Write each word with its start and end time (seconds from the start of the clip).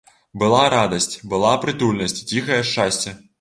Была 0.43 0.61
радасць, 0.73 1.15
была 1.33 1.51
прытульнасць 1.67 2.19
і 2.23 2.27
ціхае 2.31 2.59
шчасце. 2.73 3.15